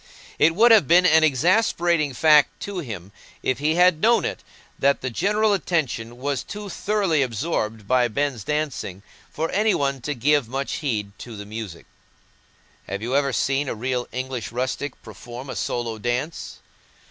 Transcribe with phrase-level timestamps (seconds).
[0.39, 3.11] It would have been an exasperating fact to him,
[3.43, 4.39] if he had known it,
[4.79, 10.15] that the general attention was too thoroughly absorbed by Ben's dancing for any one to
[10.15, 11.85] give much heed to the music.
[12.87, 16.61] Have you ever seen a real English rustic perform a solo dance?